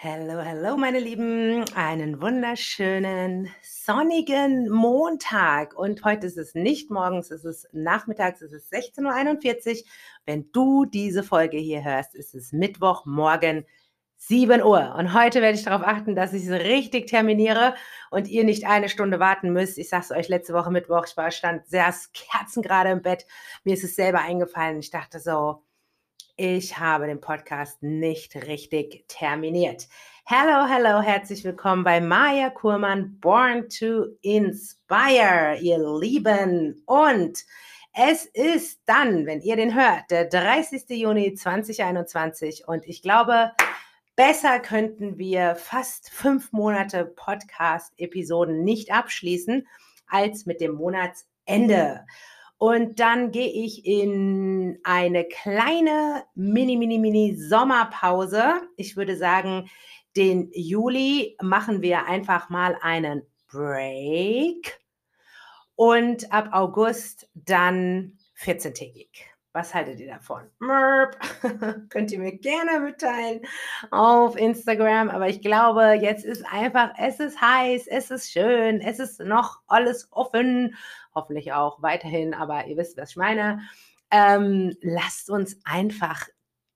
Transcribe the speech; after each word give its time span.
Hallo, 0.00 0.44
hallo, 0.44 0.76
meine 0.76 1.00
Lieben. 1.00 1.64
Einen 1.74 2.22
wunderschönen 2.22 3.48
sonnigen 3.62 4.70
Montag. 4.70 5.76
Und 5.76 6.04
heute 6.04 6.28
ist 6.28 6.38
es 6.38 6.54
nicht 6.54 6.88
morgens, 6.88 7.32
es 7.32 7.44
ist 7.44 7.66
nachmittags, 7.72 8.40
es 8.40 8.52
ist 8.52 8.72
16.41 8.72 9.80
Uhr. 9.80 9.84
Wenn 10.24 10.52
du 10.52 10.84
diese 10.84 11.24
Folge 11.24 11.56
hier 11.56 11.82
hörst, 11.82 12.14
ist 12.14 12.36
es 12.36 12.52
Mittwochmorgen 12.52 13.66
7 14.18 14.62
Uhr. 14.62 14.94
Und 14.96 15.14
heute 15.14 15.42
werde 15.42 15.58
ich 15.58 15.64
darauf 15.64 15.84
achten, 15.84 16.14
dass 16.14 16.32
ich 16.32 16.46
es 16.46 16.52
richtig 16.52 17.08
terminiere 17.08 17.74
und 18.12 18.28
ihr 18.28 18.44
nicht 18.44 18.68
eine 18.68 18.88
Stunde 18.88 19.18
warten 19.18 19.52
müsst. 19.52 19.78
Ich 19.78 19.88
sage 19.88 20.04
es 20.04 20.10
euch 20.12 20.28
letzte 20.28 20.54
Woche 20.54 20.70
Mittwoch, 20.70 21.06
ich 21.08 21.16
war 21.16 21.32
stand 21.32 21.66
sehr 21.66 21.92
kerzengerade 22.14 22.90
im 22.90 23.02
Bett. 23.02 23.26
Mir 23.64 23.74
ist 23.74 23.82
es 23.82 23.96
selber 23.96 24.20
eingefallen. 24.20 24.78
Ich 24.78 24.92
dachte 24.92 25.18
so, 25.18 25.64
ich 26.40 26.78
habe 26.78 27.08
den 27.08 27.20
Podcast 27.20 27.82
nicht 27.82 28.36
richtig 28.36 29.04
terminiert. 29.08 29.88
Hallo, 30.24 30.68
hallo, 30.68 31.02
herzlich 31.02 31.42
willkommen 31.42 31.82
bei 31.82 32.00
Maya 32.00 32.48
Kurmann, 32.48 33.18
Born 33.18 33.68
to 33.68 34.04
Inspire, 34.22 35.58
ihr 35.60 35.78
Lieben. 35.98 36.80
Und 36.86 37.44
es 37.92 38.24
ist 38.26 38.80
dann, 38.86 39.26
wenn 39.26 39.40
ihr 39.40 39.56
den 39.56 39.74
hört, 39.74 40.12
der 40.12 40.26
30. 40.26 40.84
Juni 40.90 41.34
2021. 41.34 42.68
Und 42.68 42.86
ich 42.86 43.02
glaube, 43.02 43.50
besser 44.14 44.60
könnten 44.60 45.18
wir 45.18 45.56
fast 45.56 46.08
fünf 46.08 46.52
Monate 46.52 47.04
Podcast-Episoden 47.04 48.62
nicht 48.62 48.92
abschließen 48.92 49.66
als 50.06 50.46
mit 50.46 50.60
dem 50.60 50.74
Monatsende. 50.74 52.06
Und 52.58 52.98
dann 52.98 53.30
gehe 53.30 53.48
ich 53.48 53.86
in 53.86 54.80
eine 54.82 55.24
kleine 55.24 56.24
Mini, 56.34 56.76
Mini, 56.76 56.98
Mini 56.98 57.36
Sommerpause. 57.36 58.42
Ich 58.76 58.96
würde 58.96 59.16
sagen, 59.16 59.70
den 60.16 60.50
Juli 60.52 61.36
machen 61.40 61.82
wir 61.82 62.06
einfach 62.06 62.50
mal 62.50 62.76
einen 62.80 63.22
Break. 63.48 64.80
Und 65.76 66.32
ab 66.32 66.48
August 66.50 67.30
dann 67.34 68.18
14-tägig. 68.40 69.08
Was 69.58 69.74
haltet 69.74 69.98
ihr 69.98 70.06
davon? 70.06 70.42
Könnt 71.88 72.12
ihr 72.12 72.20
mir 72.20 72.38
gerne 72.38 72.78
mitteilen 72.78 73.40
auf 73.90 74.36
Instagram. 74.36 75.10
Aber 75.10 75.26
ich 75.28 75.42
glaube, 75.42 75.98
jetzt 76.00 76.24
ist 76.24 76.44
einfach, 76.46 76.92
es 76.96 77.18
ist 77.18 77.40
heiß, 77.40 77.88
es 77.88 78.12
ist 78.12 78.30
schön, 78.30 78.80
es 78.80 79.00
ist 79.00 79.18
noch 79.18 79.58
alles 79.66 80.06
offen 80.12 80.76
hoffentlich 81.12 81.52
auch 81.52 81.82
weiterhin, 81.82 82.34
aber 82.34 82.68
ihr 82.68 82.76
wisst, 82.76 82.96
was 82.98 83.10
ich 83.10 83.16
meine. 83.16 83.62
Ähm, 84.12 84.76
lasst 84.80 85.28
uns 85.28 85.58
einfach 85.64 86.28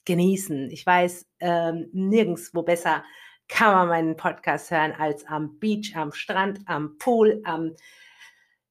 genießen. 0.05 0.69
Ich 0.73 0.85
weiß, 0.85 1.25
ähm, 1.39 1.89
nirgendwo 1.93 2.65
besser 2.65 3.05
kann 3.47 3.75
man 3.75 3.89
meinen 3.89 4.17
Podcast 4.17 4.73
hören 4.73 4.91
als 4.91 5.25
am 5.29 5.61
Beach, 5.61 5.95
am 5.95 6.11
Strand, 6.11 6.63
am 6.67 6.99
Pool, 6.99 7.43
am 7.45 7.77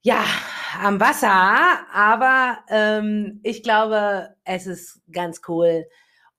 ja, 0.02 0.24
am 0.80 1.00
Wasser, 1.00 1.30
aber 1.94 2.60
ähm, 2.70 3.40
ich 3.44 3.62
glaube, 3.62 4.36
es 4.44 4.66
ist 4.66 5.02
ganz 5.12 5.42
cool 5.48 5.86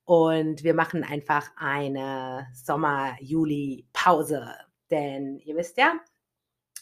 und 0.05 0.65
wir 0.65 0.75
machen 0.75 1.05
einfach 1.05 1.51
eine 1.57 2.49
Sommer-Juli-Pause. 2.55 4.53
Denn 4.91 5.39
ihr 5.39 5.57
wisst 5.57 5.79
ja, 5.79 5.95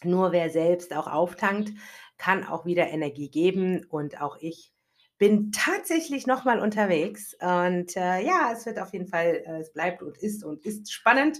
nur 0.04 0.32
wer 0.32 0.50
selbst 0.50 0.94
auch 0.94 1.06
auftankt, 1.06 1.70
kann 2.16 2.46
auch 2.46 2.64
wieder 2.64 2.88
Energie 2.88 3.30
geben 3.30 3.84
und 3.88 4.20
auch 4.20 4.38
ich 4.40 4.72
bin 5.18 5.52
tatsächlich 5.52 6.26
nochmal 6.26 6.60
unterwegs 6.60 7.34
und 7.40 7.94
äh, 7.94 8.24
ja, 8.24 8.50
es 8.52 8.64
wird 8.64 8.78
auf 8.78 8.92
jeden 8.94 9.06
Fall, 9.06 9.42
äh, 9.46 9.60
es 9.60 9.72
bleibt 9.72 10.02
und 10.02 10.16
ist 10.16 10.44
und 10.44 10.64
ist 10.64 10.90
spannend. 10.90 11.38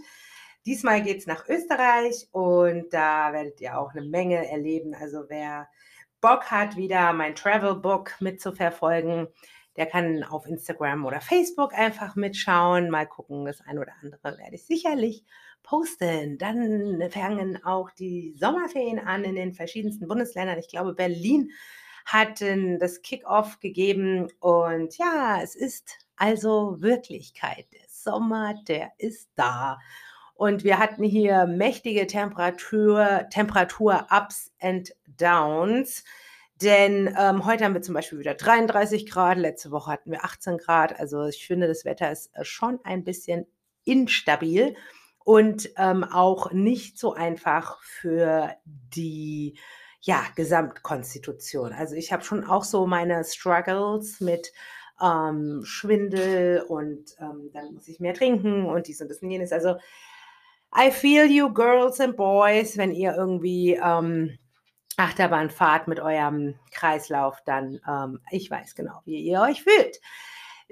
Diesmal 0.66 1.02
geht 1.02 1.18
es 1.18 1.26
nach 1.26 1.48
Österreich 1.48 2.28
und 2.32 2.92
da 2.92 3.32
werdet 3.32 3.60
ihr 3.60 3.78
auch 3.78 3.92
eine 3.92 4.02
Menge 4.02 4.48
erleben. 4.50 4.94
Also 4.94 5.24
wer 5.28 5.68
Bock 6.20 6.50
hat, 6.50 6.76
wieder 6.76 7.12
mein 7.12 7.34
Travel 7.34 7.76
Book 7.76 8.14
mitzuverfolgen, 8.20 9.28
der 9.76 9.86
kann 9.86 10.22
auf 10.24 10.46
Instagram 10.46 11.06
oder 11.06 11.20
Facebook 11.20 11.72
einfach 11.72 12.14
mitschauen, 12.16 12.90
mal 12.90 13.06
gucken, 13.06 13.46
das 13.46 13.60
ein 13.62 13.78
oder 13.78 13.92
andere 14.02 14.36
werde 14.36 14.56
ich 14.56 14.66
sicherlich 14.66 15.24
posten. 15.62 16.36
Dann 16.36 17.02
fangen 17.10 17.64
auch 17.64 17.90
die 17.90 18.34
Sommerferien 18.38 18.98
an 18.98 19.24
in 19.24 19.36
den 19.36 19.54
verschiedensten 19.54 20.08
Bundesländern. 20.08 20.58
Ich 20.58 20.68
glaube, 20.68 20.92
Berlin 20.92 21.50
hat 22.04 22.42
das 22.42 23.02
Kickoff 23.02 23.60
gegeben 23.60 24.28
und 24.40 24.98
ja, 24.98 25.40
es 25.42 25.54
ist 25.54 25.98
also 26.16 26.80
Wirklichkeit. 26.80 27.66
Der 27.72 27.86
Sommer, 27.88 28.54
der 28.66 28.92
ist 28.98 29.30
da. 29.36 29.78
Und 30.40 30.64
wir 30.64 30.78
hatten 30.78 31.04
hier 31.04 31.44
mächtige 31.44 32.06
Temperatur, 32.06 33.26
Temperatur-Ups 33.28 34.54
and 34.58 34.90
Downs. 35.06 36.02
Denn 36.54 37.14
ähm, 37.18 37.44
heute 37.44 37.66
haben 37.66 37.74
wir 37.74 37.82
zum 37.82 37.92
Beispiel 37.92 38.20
wieder 38.20 38.32
33 38.32 39.10
Grad, 39.10 39.36
letzte 39.36 39.70
Woche 39.70 39.92
hatten 39.92 40.10
wir 40.10 40.24
18 40.24 40.56
Grad. 40.56 40.98
Also 40.98 41.26
ich 41.26 41.46
finde, 41.46 41.68
das 41.68 41.84
Wetter 41.84 42.10
ist 42.10 42.34
äh, 42.34 42.42
schon 42.42 42.80
ein 42.84 43.04
bisschen 43.04 43.46
instabil 43.84 44.76
und 45.26 45.68
ähm, 45.76 46.04
auch 46.04 46.52
nicht 46.52 46.98
so 46.98 47.12
einfach 47.12 47.82
für 47.82 48.56
die 48.64 49.58
ja, 50.00 50.24
Gesamtkonstitution. 50.36 51.74
Also 51.74 51.96
ich 51.96 52.14
habe 52.14 52.24
schon 52.24 52.44
auch 52.44 52.64
so 52.64 52.86
meine 52.86 53.24
Struggles 53.24 54.20
mit 54.20 54.54
ähm, 55.02 55.60
Schwindel 55.64 56.62
und 56.66 57.14
ähm, 57.18 57.50
dann 57.52 57.74
muss 57.74 57.88
ich 57.88 58.00
mehr 58.00 58.14
trinken 58.14 58.64
und 58.64 58.86
dies 58.86 59.02
und 59.02 59.10
das 59.10 59.20
und 59.20 59.30
jenes. 59.30 59.52
Also 59.52 59.76
I 60.76 60.90
feel 60.90 61.26
you, 61.26 61.52
girls 61.52 62.00
and 62.00 62.16
boys, 62.16 62.76
wenn 62.76 62.92
ihr 62.92 63.14
irgendwie 63.16 63.74
ähm, 63.74 64.38
Achterbahnfahrt 64.96 65.88
mit 65.88 65.98
eurem 65.98 66.54
Kreislauf, 66.70 67.38
dann 67.44 67.80
ähm, 67.88 68.20
ich 68.30 68.50
weiß 68.50 68.74
genau, 68.74 69.00
wie 69.04 69.20
ihr 69.20 69.40
euch 69.40 69.62
fühlt. 69.62 70.00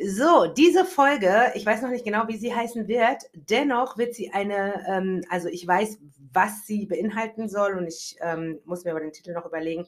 So, 0.00 0.46
diese 0.46 0.84
Folge, 0.84 1.50
ich 1.54 1.66
weiß 1.66 1.82
noch 1.82 1.90
nicht 1.90 2.04
genau, 2.04 2.28
wie 2.28 2.36
sie 2.36 2.54
heißen 2.54 2.86
wird, 2.86 3.24
dennoch 3.32 3.98
wird 3.98 4.14
sie 4.14 4.32
eine, 4.32 4.84
ähm, 4.86 5.24
also 5.28 5.48
ich 5.48 5.66
weiß, 5.66 5.98
was 6.32 6.66
sie 6.66 6.86
beinhalten 6.86 7.48
soll 7.48 7.76
und 7.76 7.88
ich 7.88 8.16
ähm, 8.20 8.60
muss 8.64 8.84
mir 8.84 8.92
aber 8.92 9.00
den 9.00 9.12
Titel 9.12 9.32
noch 9.32 9.46
überlegen. 9.46 9.86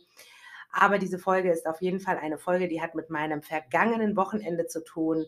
Aber 0.73 0.99
diese 0.99 1.21
Folge 1.21 1.53
ist 1.53 1.67
auf 1.67 1.81
jeden 1.81 2.01
Fall 2.01 2.19
eine 2.19 2.39
Folge, 2.39 2.67
die 2.67 2.83
hat 2.83 2.97
mit 2.97 3.11
meinem 3.11 3.43
vergangenen 3.43 4.17
Wochenende 4.17 4.67
zu 4.67 4.83
tun, 4.83 5.27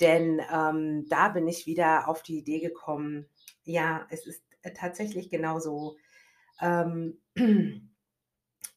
denn 0.00 0.42
ähm, 0.52 1.06
da 1.08 1.28
bin 1.30 1.48
ich 1.48 1.66
wieder 1.66 2.06
auf 2.08 2.22
die 2.22 2.38
Idee 2.38 2.60
gekommen, 2.60 3.26
ja, 3.68 4.06
es 4.10 4.26
ist 4.26 4.42
äh, 4.62 4.72
tatsächlich 4.72 5.30
genauso. 5.30 5.96
Ähm, 6.60 7.20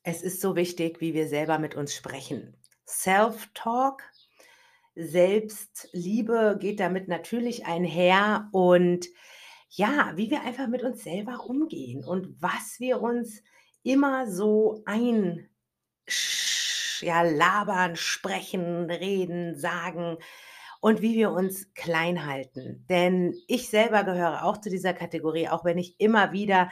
es 0.03 0.22
ist 0.22 0.41
so 0.41 0.56
wichtig, 0.56 1.02
wie 1.02 1.13
wir 1.13 1.28
selber 1.28 1.59
mit 1.59 1.75
uns 1.75 1.96
sprechen. 1.96 2.56
Self-Talk 2.88 4.03
Selbstliebe 4.96 6.57
geht 6.59 6.81
damit 6.81 7.07
natürlich 7.07 7.66
einher 7.66 8.50
und 8.51 9.07
ja, 9.69 10.12
wie 10.16 10.30
wir 10.30 10.41
einfach 10.41 10.68
mit 10.68 10.84
uns 10.84 11.03
selber 11.03 11.46
umgehen 11.46 12.03
und 12.03 12.41
was 12.41 12.80
wir 12.80 13.01
uns 13.01 13.41
immer 13.84 14.30
so 14.30 14.84
ein 14.85 15.50
ja, 17.00 17.22
labern, 17.22 17.96
sprechen, 17.96 18.91
reden, 18.91 19.56
sagen 19.57 20.18
und 20.81 21.02
wie 21.02 21.16
wir 21.16 21.31
uns 21.31 21.74
klein 21.74 22.25
halten. 22.25 22.86
Denn 22.90 23.34
ich 23.47 23.69
selber 23.69 24.03
gehöre 24.03 24.44
auch 24.44 24.58
zu 24.58 24.69
dieser 24.69 24.94
Kategorie, 24.94 25.47
auch 25.47 25.64
wenn 25.64 25.78
ich 25.78 25.96
immer 26.00 26.34
wieder 26.34 26.69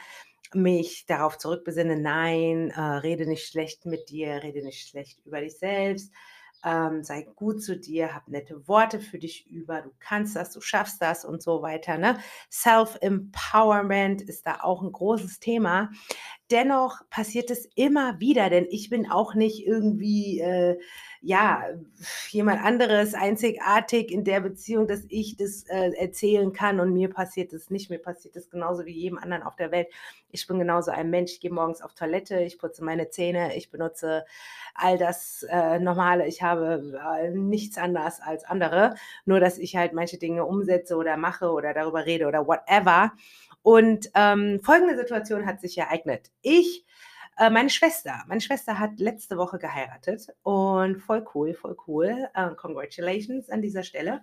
mich 0.52 1.06
darauf 1.06 1.38
zurückbesinne, 1.38 1.96
nein, 1.96 2.70
äh, 2.70 2.80
rede 2.80 3.26
nicht 3.26 3.46
schlecht 3.46 3.86
mit 3.86 4.10
dir, 4.10 4.42
rede 4.42 4.62
nicht 4.64 4.88
schlecht 4.88 5.20
über 5.24 5.40
dich 5.40 5.56
selbst, 5.58 6.12
ähm, 6.64 7.04
sei 7.04 7.22
gut 7.36 7.62
zu 7.62 7.78
dir, 7.78 8.14
hab 8.14 8.28
nette 8.28 8.66
Worte 8.68 9.00
für 9.00 9.18
dich 9.18 9.46
über, 9.46 9.80
du 9.80 9.90
kannst 10.00 10.36
das, 10.36 10.50
du 10.50 10.60
schaffst 10.60 11.00
das 11.00 11.24
und 11.24 11.42
so 11.42 11.62
weiter. 11.62 11.96
Ne? 11.96 12.18
Self-Empowerment 12.50 14.22
ist 14.22 14.46
da 14.46 14.60
auch 14.62 14.82
ein 14.82 14.92
großes 14.92 15.38
Thema. 15.38 15.90
Dennoch 16.50 17.08
passiert 17.10 17.50
es 17.50 17.66
immer 17.76 18.18
wieder, 18.20 18.50
denn 18.50 18.66
ich 18.68 18.90
bin 18.90 19.10
auch 19.10 19.34
nicht 19.34 19.64
irgendwie 19.64 20.40
äh, 20.40 20.78
ja, 21.22 21.64
jemand 22.30 22.64
anderes 22.64 23.12
einzigartig 23.12 24.10
in 24.10 24.24
der 24.24 24.40
Beziehung, 24.40 24.88
dass 24.88 25.04
ich 25.08 25.36
das 25.36 25.64
äh, 25.68 25.90
erzählen 25.92 26.52
kann 26.54 26.80
und 26.80 26.94
mir 26.94 27.10
passiert 27.10 27.52
es 27.52 27.68
nicht. 27.68 27.90
Mir 27.90 27.98
passiert 27.98 28.36
es 28.36 28.48
genauso 28.48 28.86
wie 28.86 28.92
jedem 28.92 29.18
anderen 29.18 29.42
auf 29.42 29.54
der 29.54 29.70
Welt. 29.70 29.88
Ich 30.30 30.46
bin 30.46 30.58
genauso 30.58 30.90
ein 30.92 31.10
Mensch. 31.10 31.32
Ich 31.32 31.40
gehe 31.40 31.52
morgens 31.52 31.82
auf 31.82 31.92
Toilette, 31.92 32.40
ich 32.40 32.58
putze 32.58 32.82
meine 32.82 33.10
Zähne, 33.10 33.54
ich 33.54 33.70
benutze 33.70 34.24
all 34.74 34.96
das 34.96 35.44
äh, 35.50 35.78
Normale. 35.78 36.26
Ich 36.26 36.42
habe 36.42 36.98
äh, 37.18 37.30
nichts 37.30 37.76
anderes 37.76 38.20
als 38.20 38.44
andere. 38.44 38.94
Nur, 39.26 39.40
dass 39.40 39.58
ich 39.58 39.76
halt 39.76 39.92
manche 39.92 40.16
Dinge 40.16 40.46
umsetze 40.46 40.96
oder 40.96 41.18
mache 41.18 41.50
oder 41.50 41.74
darüber 41.74 42.06
rede 42.06 42.28
oder 42.28 42.46
whatever. 42.46 43.12
Und 43.62 44.10
ähm, 44.14 44.60
folgende 44.62 44.96
Situation 44.96 45.44
hat 45.44 45.60
sich 45.60 45.76
ereignet. 45.76 46.30
Ich 46.40 46.86
äh, 47.36 47.50
meine 47.50 47.70
Schwester, 47.70 48.22
meine 48.26 48.40
Schwester 48.40 48.78
hat 48.78 48.98
letzte 48.98 49.36
Woche 49.36 49.58
geheiratet 49.58 50.28
und 50.42 51.00
voll 51.00 51.24
cool, 51.34 51.54
voll 51.54 51.76
cool. 51.86 52.28
Uh, 52.36 52.54
congratulations 52.54 53.48
an 53.50 53.62
dieser 53.62 53.82
Stelle. 53.82 54.22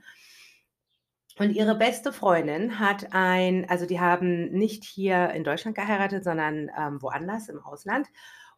Und 1.40 1.52
ihre 1.52 1.76
beste 1.76 2.12
Freundin 2.12 2.80
hat 2.80 3.14
ein 3.14 3.70
also, 3.70 3.86
die 3.86 4.00
haben 4.00 4.50
nicht 4.52 4.84
hier 4.84 5.30
in 5.32 5.44
Deutschland 5.44 5.78
geheiratet, 5.78 6.24
sondern, 6.24 6.72
ähm, 6.78 7.02
woanders 7.02 7.50
im 7.50 7.60
Ausland 7.64 8.08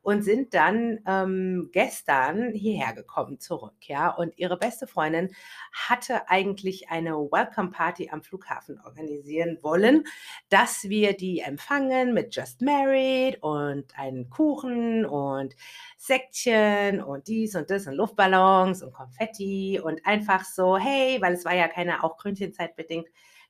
und 0.02 0.24
sind 0.24 0.54
dann, 0.54 1.00
ähm, 1.08 1.70
gestern 1.74 2.54
hierher 2.54 2.94
gekommen 2.94 3.40
zurück, 3.40 3.76
ja? 3.82 4.10
Und 4.10 4.38
ihre 4.38 4.58
beste 4.58 4.88
Freundin 4.88 5.30
hatte 5.74 6.30
eigentlich 6.30 6.90
eine 6.90 7.12
Welcome 7.16 7.72
Party 7.72 8.10
am 8.12 8.24
Flughafen 8.24 8.80
organisieren 8.86 9.58
wollen, 9.62 10.04
dass 10.50 10.84
wir 10.90 11.14
die 11.16 11.40
empfangen 11.42 12.14
mit 12.14 12.36
Just 12.36 12.62
Married 12.62 13.42
und 13.44 13.98
einen 13.98 14.30
Kuchen 14.30 15.06
und 15.06 15.56
Säckchen 15.98 17.02
und 17.04 17.28
dies 17.28 17.56
und 17.56 17.70
das 17.70 17.88
und 17.88 17.96
Luftballons 17.96 18.84
und 18.84 18.94
Konfetti 18.94 19.80
und 19.84 20.06
einfach 20.06 20.46
so: 20.46 20.78
„Hey“ 20.78 21.22
weil 21.22 21.34
es 21.34 21.46
war 21.46 21.56
ja 21.56 21.68
keine 21.68 22.04
auch 22.04 22.18
Gründchenzeitbedingt 22.18 23.08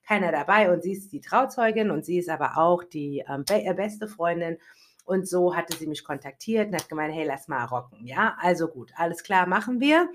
keiner 0.08 0.32
dabei 0.32 0.72
und 0.72 0.82
sie 0.82 0.94
ist 0.94 1.12
die 1.12 1.22
Trauzeugin 1.22 1.92
und 1.92 2.04
sie 2.06 2.18
ist 2.18 2.30
aber 2.30 2.58
auch 2.58 2.84
die, 2.84 3.24
ähm, 3.30 3.44
äh, 3.50 3.74
beste 3.74 4.08
Freundin 4.08 4.58
und 5.10 5.28
so 5.28 5.56
hatte 5.56 5.78
sie 5.78 5.88
mich 5.88 6.04
kontaktiert 6.06 6.70
und 6.70 6.76
hat 6.76 6.90
gemeint: 6.90 7.14
„Hey, 7.14 7.26
lass 7.26 7.48
mal 7.50 7.66
rocken“, 7.66 8.06
ja? 8.08 8.38
Also 8.40 8.68
gut, 8.70 8.92
alles 8.96 9.24
klar, 9.24 9.48
machen 9.48 9.80
wir. 9.82 10.10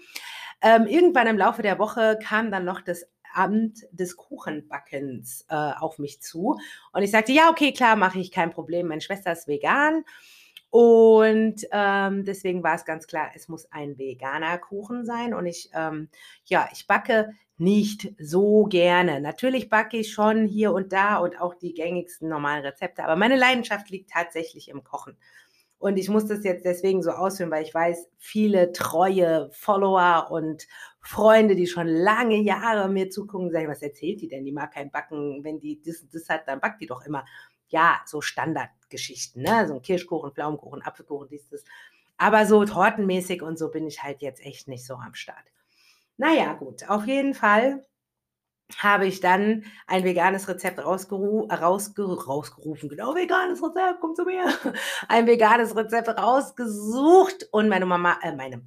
Ähm, 0.62 0.86
irgendwann 0.86 1.26
im 1.28 1.38
Laufe 1.38 1.62
der 1.62 1.78
Woche 1.78 2.18
kam 2.22 2.50
dann 2.50 2.64
noch 2.64 2.80
das 2.80 3.06
Amt 3.34 3.80
des 3.92 4.16
Kuchenbackens, 4.16 5.46
äh, 5.48 5.54
auf 5.54 5.98
mich 5.98 6.22
zu 6.22 6.56
und 6.92 7.02
ich 7.02 7.10
sagte: 7.10 7.32
„Ja, 7.32 7.50
okay, 7.50 7.72
klar, 7.72 7.96
mache 7.96 8.18
ich, 8.20 8.30
kein 8.32 8.50
Problem. 8.52 8.88
Meine 8.88 9.00
Schwester 9.00 9.32
ist 9.32 9.48
vegan 9.48 10.04
und, 10.70 11.56
ähm, 11.72 12.24
deswegen 12.24 12.62
war 12.64 12.74
es 12.74 12.84
ganz 12.84 13.06
klar, 13.06 13.30
es 13.34 13.48
muss 13.48 13.70
ein 13.72 13.96
veganer 13.98 14.58
Kuchen 14.58 15.04
sein 15.04 15.32
und 15.34 15.46
ich, 15.46 15.70
ähm 15.74 16.08
ja, 16.46 16.68
ich 16.72 16.86
backe 16.88 17.30
nicht 17.58 18.12
so 18.18 18.64
gerne. 18.64 19.20
Natürlich 19.20 19.68
backe 19.70 19.96
ich 19.98 20.12
schon 20.12 20.46
hier 20.46 20.72
und 20.72 20.92
da 20.92 21.18
und 21.18 21.40
auch 21.40 21.54
die 21.54 21.74
gängigsten 21.74 22.28
normalen 22.28 22.64
Rezepte, 22.64 23.04
aber 23.04 23.16
meine 23.16 23.36
Leidenschaft 23.36 23.90
liegt 23.90 24.10
tatsächlich 24.10 24.68
im 24.68 24.84
Kochen. 24.84 25.16
Und 25.78 25.98
ich 25.98 26.08
muss 26.08 26.26
das 26.26 26.44
jetzt 26.44 26.64
deswegen 26.64 27.02
so 27.02 27.10
ausführen, 27.10 27.50
weil 27.50 27.62
ich 27.64 27.74
weiß, 27.74 28.08
viele 28.18 28.72
treue 28.72 29.50
Follower 29.52 30.28
und 30.30 30.66
Freunde, 31.00 31.56
die 31.56 31.66
schon 31.66 31.86
lange 31.88 32.36
Jahre 32.38 32.88
mir 32.88 33.10
zugucken, 33.10 33.50
sagen: 33.50 33.68
„Was 33.68 33.82
erzählt 33.82 34.20
die 34.22 34.28
denn? 34.28 34.44
Die 34.44 34.52
mag 34.52 34.72
kein 34.72 34.90
Backen. 34.90 35.44
Wenn 35.44 35.60
die 35.60 35.80
das 35.82 36.00
und 36.02 36.14
das 36.14 36.28
hat, 36.30 36.48
dann 36.48 36.60
backt 36.60 36.80
die 36.80 36.86
doch 36.86 37.04
immer.“ 37.04 37.24
Ja, 37.68 38.00
so 38.06 38.20
Standardgeschichten, 38.22 39.42
ne? 39.42 39.66
So 39.68 39.74
'n 39.74 39.82
Kirschkuchen, 39.82 40.32
Pflaumenkuchen, 40.32 40.82
Apfelkuchen, 40.82 41.28
dies, 41.28 41.48
das. 41.50 41.64
Aber 42.16 42.46
so 42.46 42.64
tortenmäßig 42.64 43.42
und 43.42 43.58
so 43.58 43.70
bin 43.70 43.86
ich 43.86 44.02
halt 44.02 44.22
jetzt 44.22 44.40
echt 44.44 44.68
nicht 44.68 44.86
so 44.86 44.94
am 44.94 45.14
Start. 45.14 45.44
Na 46.18 46.32
ja, 46.32 46.52
gut, 46.54 46.88
auf 46.88 47.06
jeden 47.06 47.34
Fall 47.34 47.84
habe 48.78 49.06
ich 49.06 49.20
dann 49.20 49.64
ein 49.86 50.04
veganes 50.04 50.48
Rezept 50.48 50.78
rausgeru 50.84 51.48
rausgeru 51.48 52.14
rausgerufen. 52.14 52.88
Genau, 52.90 53.14
veganes 53.14 53.62
Rezept, 53.62 54.00
komm 54.00 54.14
zu 54.16 54.24
mir. 54.24 54.44
Ein 55.08 55.26
veganes 55.26 55.76
Rezept 55.76 56.08
rausgesucht 56.10 57.48
und 57.52 57.68
meine 57.68 57.86
Mama 57.86 58.18
äh, 58.22 58.34
meine 58.36 58.62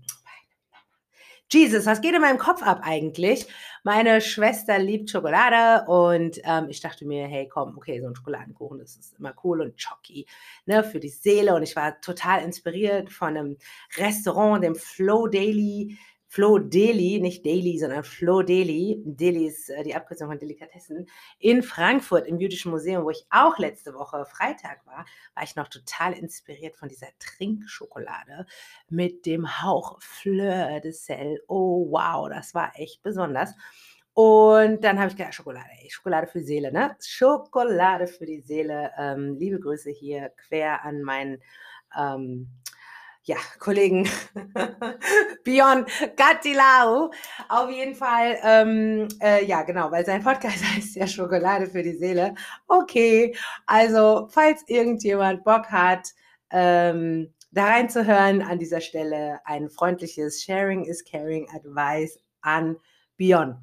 Jesus, 1.50 1.86
was 1.86 2.02
geht 2.02 2.14
in 2.14 2.20
meinem 2.22 2.38
Kopf 2.38 2.62
ab 2.62 2.82
eigentlich? 2.84 3.48
Meine 3.86 4.20
Schwester 4.20 4.78
liebt 4.80 5.10
Schokolade 5.10 5.90
und, 5.90 6.40
ähm, 6.44 6.68
ich 6.70 6.82
dachte 6.82 7.06
mir: 7.06 7.26
„Hey, 7.28 7.48
komm, 7.48 7.78
okay, 7.78 8.02
so 8.02 8.08
'n 8.08 8.16
Schokoladenkuchen, 8.16 8.80
das 8.80 8.98
ist 8.98 9.14
immer 9.18 9.34
cool 9.46 9.62
und 9.62 9.82
Schoki, 9.82 10.28
ne, 10.66 10.84
für 10.84 11.00
die 11.00 11.08
Seele.“ 11.10 11.56
Und 11.56 11.64
ich 11.64 11.76
war 11.78 12.02
total 12.02 12.44
inspiriert 12.44 13.10
von 13.14 13.34
'nem 13.34 13.58
Restaurant, 13.96 14.62
dem 14.64 14.76
Flow 14.76 15.28
Daily 15.28 15.98
Flow 16.28 16.60
Deli, 16.60 17.20
nicht 17.22 17.46
Daily, 17.46 17.80
sondern 17.80 18.04
Flow 18.04 18.42
Deli. 18.42 19.02
Deli 19.06 19.48
ist, 19.48 19.70
äh, 19.70 19.84
die 19.84 19.96
Abkürzung 19.96 20.28
von 20.28 20.38
Delikatessen 20.40 21.08
in 21.40 21.64
Frankfurt 21.64 22.28
im 22.28 22.38
Jüdischen 22.38 22.72
Museum, 22.72 23.06
wo 23.06 23.10
ich 23.10 23.26
auch 23.30 23.58
letzte 23.58 23.94
Woche 23.94 24.26
Freitag 24.26 24.86
war, 24.86 25.06
war 25.36 25.44
ich 25.44 25.56
noch 25.56 25.70
total 25.70 26.14
inspiriert 26.14 26.76
von 26.76 26.90
dieser 26.90 27.08
Trinkschokolade 27.20 28.46
mit 28.90 29.26
dem 29.26 29.62
Hauch 29.64 30.02
Fleur 30.02 30.80
de 30.82 30.92
Sel. 30.92 31.42
Oh 31.48 31.88
wow, 31.92 32.28
das 32.30 32.54
war 32.54 32.72
echt 32.76 33.02
besonders. 33.04 33.54
Und 34.14 34.84
dann 34.84 34.98
habe 35.00 35.10
ich 35.10 35.16
gedacht: 35.16 35.36
„Schokolade, 35.36 35.70
ey, 35.80 35.90
Schokolade 35.92 36.28
für 36.28 36.42
Seele, 36.42 36.72
ne? 36.72 36.96
Schokolade 37.00 38.08
für 38.08 38.26
die 38.26 38.42
Seele.“ 38.42 38.92
Ähm, 38.98 39.36
liebe 39.38 39.60
Grüße 39.60 39.92
hier 39.92 40.30
quer 40.30 40.84
an 40.84 41.04
meinen, 41.04 41.42
ähm, 41.96 42.50
ja, 43.28 43.36
Kollegen 43.60 44.08
Björn 45.44 45.86
Katilau. 46.16 47.12
Auf 47.50 47.70
jeden 47.70 47.94
Fall, 47.94 48.38
ähm, 48.42 49.08
äh, 49.22 49.46
ja, 49.46 49.64
genau, 49.64 49.92
weil 49.92 50.06
sein 50.06 50.24
Podcast 50.24 50.64
heißt 50.76 50.96
ja 50.96 51.06
„Schokolade 51.08 51.68
für 51.68 51.84
die 51.84 51.98
Seele“. 51.98 52.36
Okay, 52.68 53.36
also, 53.66 54.28
falls 54.32 54.64
irgendjemand 54.68 55.44
Bock 55.44 55.66
hat, 55.70 56.08
ähm, 56.52 57.34
da 57.52 57.66
reinzuhören, 57.66 58.42
an 58.42 58.60
dieser 58.60 58.80
Stelle 58.80 59.40
ein 59.46 59.70
freundliches 59.70 60.42
Sharing 60.44 60.86
is 60.86 61.04
Caring 61.04 61.50
Advice 61.54 62.20
an 62.42 62.78
Björn. 63.18 63.58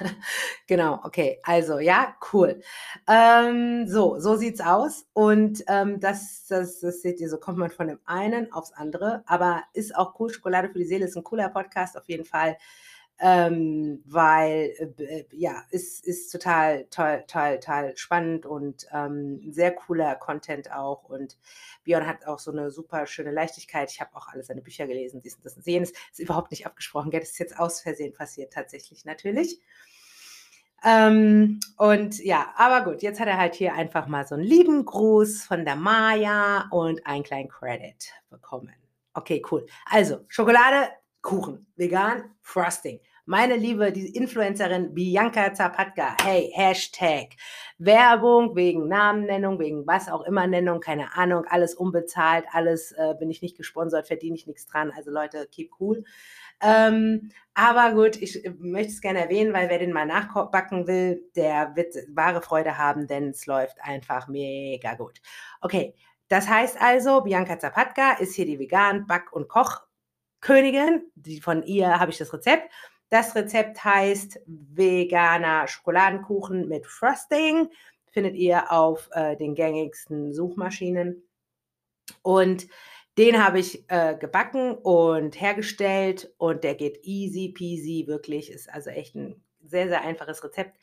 Genau, 0.66 1.00
okay. 1.04 1.38
Also, 1.44 1.78
ja, 1.78 2.14
cool. 2.32 2.60
Ähm, 3.08 3.86
so 3.88 4.18
so 4.18 4.36
sieht's 4.36 4.60
aus 4.60 5.06
und, 5.12 5.64
ähm, 5.68 6.00
das 6.00 6.46
das 6.48 6.80
das 6.80 7.02
seht 7.02 7.20
ihr, 7.20 7.28
so 7.30 7.38
kommt 7.38 7.58
man 7.58 7.70
von 7.70 7.88
dem 7.88 7.98
einen 8.06 8.52
aufs 8.52 8.72
andere, 8.72 9.22
aber 9.26 9.62
ist 9.72 9.96
auch 9.96 10.18
cool. 10.20 10.30
„Schokolade 10.30 10.68
für 10.70 10.78
die 10.78 10.84
Seele“ 10.86 11.06
ist 11.06 11.16
'n 11.16 11.24
cooler 11.24 11.48
Podcast 11.50 11.96
auf 11.96 12.08
jeden 12.08 12.24
Fall, 12.24 12.56
ähm, 13.20 14.02
weil, 14.06 14.72
äh, 14.98 15.02
äh, 15.04 15.26
ja, 15.32 15.62
ist 15.70 16.06
ist 16.06 16.30
total 16.32 16.86
toll 16.90 17.24
toll 17.26 17.58
toll 17.60 17.92
spannend 17.96 18.46
und, 18.46 18.86
ähm, 18.92 19.40
sehr 19.52 19.72
cooler 19.74 20.14
Content 20.16 20.72
auch 20.72 21.04
und 21.04 21.36
Björn 21.84 22.06
hat 22.06 22.26
auch 22.26 22.38
so 22.38 22.52
'ne 22.52 22.70
super 22.70 23.06
schöne 23.06 23.30
Leichtigkeit. 23.32 23.90
Ich 23.90 24.00
habe 24.00 24.14
auch 24.16 24.28
alle 24.28 24.42
seine 24.44 24.62
Bücher 24.62 24.86
gelesen, 24.86 25.20
dies 25.22 25.36
und 25.36 25.44
das 25.46 25.56
und 25.56 25.66
jenes. 25.66 25.92
Ist 26.12 26.20
überhaupt 26.20 26.50
nicht 26.52 26.66
abgesprochen, 26.66 27.10
gell? 27.10 27.20
Das 27.20 27.30
ist 27.30 27.38
jetzt 27.38 27.58
aus 27.58 27.80
Versehen 27.80 28.12
passiert 28.14 28.52
tatsächlich 28.52 29.04
natürlich. 29.04 29.58
Ähm, 30.84 31.58
und 31.76 32.22
ja, 32.24 32.52
aber 32.56 32.84
gut, 32.84 33.02
jetzt 33.02 33.18
hat 33.20 33.26
er 33.26 33.36
halt 33.38 33.54
hier 33.56 33.74
einfach 33.74 34.06
mal 34.06 34.26
so 34.26 34.36
'n 34.36 34.40
lieben 34.40 34.84
Gruß 34.84 35.42
von 35.44 35.64
der 35.64 35.74
Maja 35.76 36.66
und 36.70 37.04
einen 37.06 37.24
kleinen 37.24 37.48
Credit 37.48 37.96
bekommen. 38.30 38.72
Okay, 39.14 39.42
cool. 39.50 39.66
Also, 39.86 40.20
Schokolade, 40.28 40.88
Kuchen, 41.22 41.66
vegan, 41.76 42.34
Frosting. 42.42 43.00
Meine 43.26 43.56
Liebe, 43.56 43.92
die 43.92 44.16
Influencerin 44.16 44.94
Bianca 44.94 45.52
Zapatka, 45.52 46.16
hey, 46.22 46.50
Hashtag 46.54 47.34
Werbung 47.76 48.56
wegen 48.56 48.88
Namennennung, 48.88 49.58
wegen 49.58 49.86
was 49.86 50.08
auch 50.08 50.22
immer 50.22 50.46
Nennung, 50.46 50.80
keine 50.80 51.14
Ahnung, 51.14 51.44
alles 51.46 51.74
unbezahlt, 51.74 52.46
alles, 52.52 52.92
äh, 52.92 53.14
bin 53.18 53.30
ich 53.30 53.42
nicht 53.42 53.56
gesponsert, 53.56 54.06
verdiene 54.06 54.34
ich 54.36 54.46
nix 54.46 54.66
dran. 54.66 54.92
Also 54.96 55.10
Leute, 55.10 55.46
keep 55.50 55.72
cool. 55.78 56.04
Ähm, 56.62 57.30
aber 57.52 57.92
gut, 57.92 58.16
ich, 58.16 58.44
äh, 58.44 58.54
möchte 58.58 58.92
es 58.92 59.00
gerne 59.00 59.20
erwähnen, 59.20 59.52
weil 59.52 59.68
wer 59.68 59.78
den 59.78 59.92
mal 59.92 60.06
nachko 60.06 60.46
backen 60.46 60.86
will, 60.86 61.22
der 61.36 61.76
wird 61.76 61.94
wahre 62.14 62.40
Freude 62.40 62.78
haben, 62.78 63.06
denn 63.06 63.28
es 63.28 63.44
läuft 63.46 63.76
einfach 63.82 64.28
mega 64.28 64.94
gut. 64.94 65.20
Okay, 65.60 65.94
das 66.28 66.48
heißt 66.48 66.80
also, 66.80 67.20
Bianca 67.20 67.58
Zapatka 67.58 68.12
ist 68.12 68.34
hier 68.34 68.46
die 68.46 68.58
Vegan 68.58 69.06
Back 69.06 69.32
und 69.32 69.48
Kochkönigin. 70.42 71.02
Die 71.14 71.40
von 71.40 71.62
ihr 71.62 71.98
habe 71.98 72.10
ich 72.10 72.18
das 72.18 72.32
Rezept. 72.32 72.70
Das 73.10 73.34
Rezept 73.34 73.82
heißt 73.84 74.40
veganer 74.46 75.66
Schokoladenkuchen 75.66 76.68
mit 76.68 76.86
Frosting. 76.86 77.68
Findet 78.10 78.36
ihr 78.36 78.70
auf, 78.72 79.08
äh, 79.12 79.36
den 79.36 79.54
gängigsten 79.54 80.32
Suchmaschinen. 80.32 81.22
Und 82.22 82.66
den 83.18 83.44
habe 83.44 83.58
ich, 83.60 83.84
äh, 83.90 84.16
gebacken 84.18 84.74
und 84.76 85.40
hergestellt 85.40 86.32
und 86.38 86.64
der 86.64 86.74
geht 86.76 87.00
easy 87.04 87.50
peasy, 87.50 88.04
wirklich. 88.06 88.50
Ist 88.50 88.70
also 88.72 88.90
echt 88.90 89.16
'n 89.16 89.42
sehr, 89.64 89.88
sehr 89.88 90.02
einfaches 90.02 90.44
Rezept. 90.44 90.78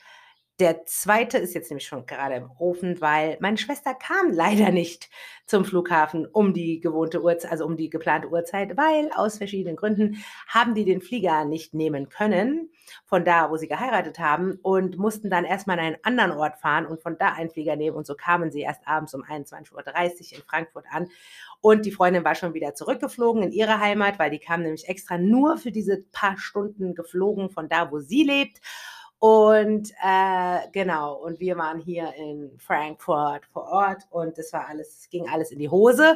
Der 0.62 0.85
2. 0.85 1.24
ist 1.33 1.53
jetzt 1.53 1.69
nämlich 1.69 1.85
schon 1.85 2.05
gerade 2.05 2.35
im 2.35 2.50
Ofen, 2.59 3.01
weil 3.01 3.35
meine 3.41 3.57
Schwester 3.57 3.93
kam 3.93 4.31
leider 4.31 4.71
nicht 4.71 5.09
zum 5.45 5.65
Flughafen 5.65 6.25
um 6.25 6.53
die 6.53 6.79
gewohnte 6.79 7.21
Uhrzei 7.21 7.50
also, 7.50 7.65
um 7.65 7.75
die 7.75 7.89
geplante 7.89 8.29
Uhrzeit, 8.29 8.77
weil 8.77 9.12
aus 9.13 9.38
verschiedenen 9.38 9.75
Gründen 9.75 10.24
haben 10.47 10.74
die 10.74 10.85
den 10.85 11.01
Flieger 11.01 11.43
nicht 11.43 11.74
nehmen 11.74 12.07
können 12.07 12.69
von 13.03 13.25
da, 13.25 13.51
wo 13.51 13.57
sie 13.57 13.67
geheiratet 13.67 14.17
haben 14.17 14.57
und 14.62 14.97
mussten 14.97 15.29
dann 15.29 15.43
erst 15.43 15.67
mal 15.67 15.74
an 15.74 15.79
einen 15.79 15.97
anderen 16.03 16.31
Ort 16.31 16.57
fahren 16.57 16.85
und 16.85 17.01
von 17.01 17.17
da 17.17 17.33
einen 17.33 17.50
Flieger 17.50 17.75
nehmen 17.75 17.97
und 17.97 18.07
so 18.07 18.15
kamen 18.15 18.50
sie 18.50 18.62
erst 18.62 18.88
abends 18.88 19.13
um 19.13 19.24
21:30 19.24 20.35
in 20.35 20.41
Frankfurt 20.41 20.85
an. 20.89 21.09
Und 21.59 21.85
die 21.85 21.91
Freundin 21.91 22.24
war 22.24 22.35
schon 22.35 22.53
wieder 22.53 22.75
zurückgeflogen 22.75 23.43
in 23.43 23.51
ihre 23.51 23.79
Heimat, 23.79 24.19
weil 24.19 24.31
die 24.31 24.39
kam 24.39 24.62
nämlich 24.62 24.88
extra 24.88 25.17
nur 25.17 25.57
für 25.57 25.71
diese 25.71 26.03
paar 26.13 26.38
Stunden 26.38 26.95
geflogen 26.95 27.50
von 27.50 27.67
da, 27.67 27.91
wo 27.91 28.00
sie 28.00 28.24
lebt. 28.24 28.62
Und, 29.27 29.91
äh, 30.03 30.70
genau, 30.72 31.15
und 31.15 31.39
wir 31.39 31.58
waren 31.58 31.79
hier 31.79 32.13
in 32.15 32.60
Frankfurt 32.60 33.48
vor 33.48 33.63
Ort 33.63 34.03
und 34.12 34.38
das 34.38 34.53
war 34.53 34.67
alles 34.67 35.00
es 35.00 35.10
ging 35.10 35.27
alles 35.27 35.50
in 35.50 35.58
die 35.58 35.70
Hose. 35.70 36.15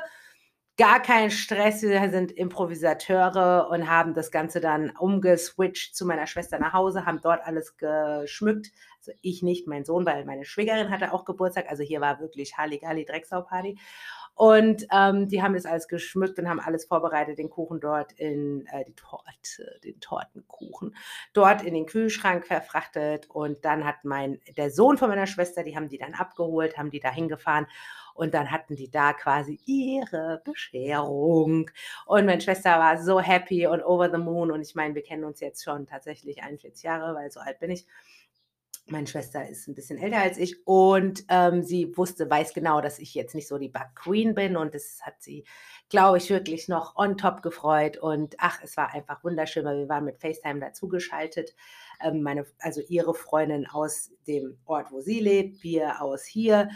Gar 0.78 1.02
kein 1.02 1.32
Stress, 1.32 1.82
wir 1.82 2.08
sind 2.12 2.32
Improvisateure 2.32 3.68
und 3.72 3.90
haben 3.90 4.14
das 4.14 4.30
Ganze 4.30 4.62
dann 4.62 4.92
umgeswitcht 4.92 5.96
zu 5.96 6.06
meiner 6.06 6.28
Schwester 6.28 6.60
nach 6.60 6.74
Hause, 6.74 7.08
haben 7.08 7.20
dort 7.24 7.42
alles 7.44 7.78
geschmückt. 7.78 8.72
Also 9.00 9.12
ich 9.22 9.42
nicht, 9.42 9.66
mein 9.66 9.86
Sohn, 9.86 10.06
weil 10.06 10.24
meine 10.26 10.46
Schwägerin 10.46 10.92
hatte 10.92 11.12
auch 11.12 11.26
Geburtstag. 11.26 11.66
Also 11.68 11.82
hier 11.82 12.02
war 12.02 12.20
wirklich 12.20 12.60
Halligalli 12.60 13.06
Drecksau-Party. 13.06 13.80
Und 14.40 14.88
ähm, 14.94 15.28
die 15.28 15.44
haben 15.44 15.54
das 15.54 15.66
alles 15.66 15.90
geschmückt 15.90 16.40
und 16.40 16.48
haben 16.48 16.62
alles 16.62 16.86
vorbereitet, 16.86 17.38
den 17.40 17.50
Kuchen 17.50 17.82
dort 17.82 18.14
in 18.14 18.66
äh, 18.68 18.86
die 18.86 18.96
Torte, 18.96 19.82
den 19.84 20.00
Tortenkuchen, 20.00 20.96
dort 21.34 21.62
in 21.62 21.74
den 21.74 21.86
Kühlschrank 21.86 22.48
verfrachtet. 22.48 23.30
Und 23.30 23.66
dann 23.66 23.84
hat 23.84 24.06
mein, 24.06 24.40
der 24.56 24.72
Sohn 24.72 24.98
von 24.98 25.10
meiner 25.10 25.28
Schwester, 25.28 25.64
die 25.64 25.76
haben 25.76 25.90
die 25.90 25.98
dann 25.98 26.14
abgeholt, 26.14 26.78
haben 26.78 26.90
die 26.90 27.02
da 27.02 27.12
hingefahren. 27.12 27.68
Und 28.14 28.34
dann 28.34 28.50
hatten 28.50 28.78
die 28.78 28.90
da 28.90 29.12
quasi 29.12 29.60
ihre 29.66 30.42
Bescherung. 30.46 31.70
Und 32.06 32.26
meine 32.26 32.40
Schwester 32.40 32.80
war 32.80 33.04
so 33.04 33.20
happy 33.20 33.68
und 33.68 33.84
over 33.84 34.10
the 34.10 34.24
moon. 34.24 34.52
Und 34.52 34.62
ich 34.62 34.74
meine, 34.74 34.96
wir 34.96 35.04
kennen 35.04 35.26
uns 35.26 35.42
jetzt 35.42 35.66
schon 35.66 35.86
tatsächlich 35.86 36.42
41 36.42 36.82
Jahre, 36.84 37.14
weil 37.14 37.30
so 37.30 37.42
alt 37.42 37.60
bin 37.60 37.72
ich. 37.72 37.86
Meine 38.92 39.06
Schwester 39.06 39.48
ist 39.48 39.68
ein 39.68 39.76
bisschen 39.76 40.00
älter 40.00 40.18
als 40.18 40.38
ich 40.40 40.66
und 40.66 41.24
ähm, 41.30 41.62
sie 41.64 41.96
wusste, 41.96 42.28
weiß 42.30 42.54
genau, 42.54 42.82
dass 42.82 42.98
ich 42.98 43.14
jetzt 43.14 43.36
nicht 43.36 43.48
so 43.48 43.60
die 43.60 43.70
Bug 43.70 43.88
Queen 43.94 44.34
bin 44.34 44.58
und 44.58 44.74
das 44.74 45.02
hat 45.04 45.22
sie, 45.22 45.46
glaube 45.90 46.18
ich, 46.18 46.30
wirklich 46.32 46.68
noch 46.68 46.96
on 46.96 47.16
top 47.16 47.44
gefreut 47.44 47.98
und 47.98 48.36
ach, 48.40 48.60
es 48.64 48.78
war 48.78 48.92
einfach 48.94 49.24
wunderschön, 49.24 49.64
weil 49.64 49.78
wir 49.78 49.90
waren 49.90 50.06
mit 50.06 50.20
FaceTime 50.20 50.60
dazugeschaltet. 50.60 51.56
Ähm, 52.02 52.24
meine, 52.24 52.46
also 52.60 52.82
ihre 52.88 53.14
Freundin 53.14 53.68
aus 53.68 54.12
dem 54.28 54.58
Ort, 54.66 54.92
wo 54.92 55.02
sie 55.02 55.20
lebt, 55.20 55.64
wir 55.64 56.02
aus 56.02 56.26
hier 56.26 56.70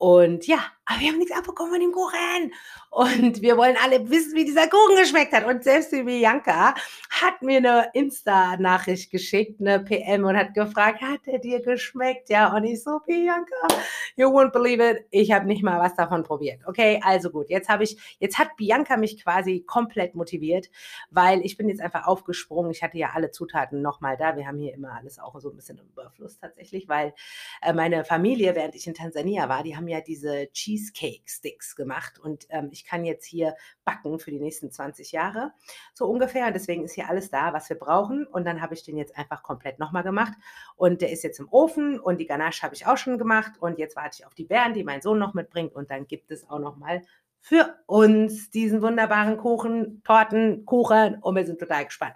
und 0.00 0.46
ja, 0.46 0.64
aber 0.90 1.00
wir 1.02 1.08
haben 1.08 1.18
nichts 1.18 1.36
abbekommen 1.36 1.72
von 1.72 1.80
dem 1.80 1.92
Kuchen. 1.92 2.52
Und 2.90 3.42
wir 3.42 3.56
wollen 3.56 3.76
alle 3.80 4.10
wissen, 4.10 4.34
wie 4.34 4.44
dieser 4.44 4.66
Kuchen 4.66 4.96
geschmeckt 4.96 5.32
hat. 5.32 5.44
Und 5.44 5.62
selbst 5.62 5.92
die 5.92 6.02
Bianca 6.02 6.74
hat 7.10 7.42
mir 7.42 7.58
eine 7.58 7.90
Insta-Nachricht 7.92 9.12
geschickt, 9.12 9.60
eine 9.60 9.78
PM 9.78 10.24
und 10.24 10.36
hat 10.36 10.54
gefragt, 10.54 11.00
hat 11.00 11.20
er 11.26 11.38
dir 11.38 11.62
geschmeckt? 11.62 12.30
Ja, 12.30 12.52
und 12.52 12.64
ich 12.64 12.82
so, 12.82 12.98
Bianca, 13.06 13.68
you 14.16 14.26
won't 14.28 14.50
believe 14.50 14.82
it. 14.82 15.06
Ich 15.12 15.30
habe 15.30 15.46
nicht 15.46 15.62
mal 15.62 15.78
was 15.78 15.94
davon 15.94 16.24
probiert. 16.24 16.62
Okay, 16.66 17.00
also 17.04 17.30
gut. 17.30 17.48
Jetzt 17.48 17.68
habe 17.68 17.84
ich, 17.84 18.16
jetzt 18.18 18.38
hat 18.38 18.56
Bianca 18.56 18.96
mich 18.96 19.22
quasi 19.22 19.62
komplett 19.64 20.16
motiviert, 20.16 20.70
weil 21.10 21.42
ich 21.42 21.56
bin 21.56 21.68
jetzt 21.68 21.80
einfach 21.80 22.08
aufgesprungen. 22.08 22.72
Ich 22.72 22.82
hatte 22.82 22.98
ja 22.98 23.10
alle 23.14 23.30
Zutaten 23.30 23.80
nochmal 23.80 24.16
da. 24.16 24.34
Wir 24.34 24.48
haben 24.48 24.58
hier 24.58 24.74
immer 24.74 24.96
alles 24.96 25.20
auch 25.20 25.38
so 25.38 25.50
ein 25.50 25.56
bisschen 25.56 25.78
im 25.78 25.86
Überfluss 25.86 26.40
tatsächlich, 26.40 26.88
weil 26.88 27.14
äh, 27.62 27.72
meine 27.72 28.04
Familie, 28.04 28.56
während 28.56 28.74
ich 28.74 28.88
in 28.88 28.94
Tansania 28.94 29.48
war, 29.48 29.62
die 29.62 29.76
haben 29.76 29.86
ja 29.90 30.00
diese 30.00 30.50
Cheesecake-Sticks 30.52 31.76
gemacht 31.76 32.18
und 32.18 32.46
ähm, 32.48 32.68
ich 32.72 32.84
kann 32.84 33.04
jetzt 33.04 33.26
hier 33.26 33.54
backen 33.84 34.18
für 34.18 34.30
die 34.30 34.40
nächsten 34.40 34.70
20 34.70 35.12
Jahre, 35.12 35.52
so 35.94 36.06
ungefähr. 36.06 36.46
Und 36.46 36.54
deswegen 36.54 36.84
ist 36.84 36.94
hier 36.94 37.08
alles 37.08 37.30
da, 37.30 37.52
was 37.52 37.68
wir 37.68 37.78
brauchen. 37.78 38.26
Und 38.26 38.44
dann 38.44 38.62
habe 38.62 38.74
ich 38.74 38.84
den 38.84 38.96
jetzt 38.96 39.16
einfach 39.16 39.42
komplett 39.42 39.78
nochmal 39.78 40.02
gemacht. 40.02 40.32
Und 40.76 41.02
der 41.02 41.10
ist 41.10 41.24
jetzt 41.24 41.40
im 41.40 41.48
Ofen 41.50 41.98
und 41.98 42.18
die 42.18 42.26
Ganache 42.26 42.62
habe 42.62 42.74
ich 42.74 42.86
auch 42.86 42.96
schon 42.96 43.18
gemacht. 43.18 43.52
Und 43.60 43.78
jetzt 43.78 43.96
warte 43.96 44.18
ich 44.20 44.26
auf 44.26 44.34
die 44.34 44.44
Beeren, 44.44 44.74
die 44.74 44.84
mein 44.84 45.02
Sohn 45.02 45.18
noch 45.18 45.34
mitbringt. 45.34 45.74
Und 45.74 45.90
dann 45.90 46.06
gibt 46.06 46.30
es 46.30 46.48
auch 46.48 46.58
nochmal 46.58 47.02
für 47.40 47.76
uns 47.86 48.50
diesen 48.50 48.82
wunderbaren 48.82 49.36
Kuchen, 49.38 50.02
Torten, 50.04 50.64
Kuchen. 50.66 51.16
Und 51.20 51.36
wir 51.36 51.46
sind 51.46 51.58
total 51.58 51.84
gespannt. 51.86 52.14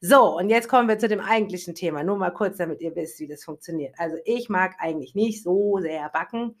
So, 0.00 0.36
und 0.36 0.48
jetzt 0.48 0.68
kommen 0.68 0.88
wir 0.88 0.98
zu 0.98 1.08
dem 1.08 1.20
eigentlichen 1.20 1.74
Thema. 1.74 2.04
Nur 2.04 2.16
mal 2.16 2.30
kurz, 2.30 2.58
damit 2.58 2.80
ihr 2.82 2.94
wisst, 2.94 3.18
wie 3.18 3.26
das 3.26 3.42
funktioniert. 3.42 3.96
Also 3.98 4.16
ich 4.24 4.48
mag 4.48 4.76
eigentlich 4.78 5.16
nicht 5.16 5.42
so 5.42 5.78
sehr 5.80 6.08
backen. 6.10 6.54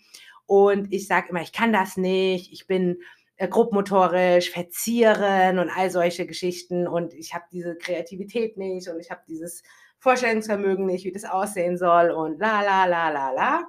Und 0.48 0.90
ich 0.94 1.06
sage 1.06 1.28
immer, 1.28 1.42
ich 1.42 1.52
kann 1.52 1.74
das 1.74 1.98
nicht. 1.98 2.50
Ich 2.54 2.66
bin 2.66 3.02
äh, 3.36 3.48
grobmotorisch, 3.48 4.50
verzieren 4.50 5.58
und 5.58 5.68
all 5.68 5.90
solche 5.90 6.26
Geschichten. 6.26 6.88
Und 6.88 7.12
ich 7.12 7.34
habe 7.34 7.44
diese 7.52 7.76
Kreativität 7.76 8.56
nicht 8.56 8.88
und 8.88 8.98
ich 8.98 9.10
habe 9.10 9.20
dieses 9.28 9.62
Vorstellungsvermögen 9.98 10.86
nicht, 10.86 11.04
wie 11.04 11.12
das 11.12 11.26
aussehen 11.26 11.76
soll 11.76 12.10
und 12.10 12.38
la 12.38 12.62
la 12.62 12.86
la 12.86 13.10
la 13.10 13.30
la. 13.30 13.66